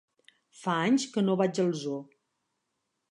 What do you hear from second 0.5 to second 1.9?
Fa anys que no vaig al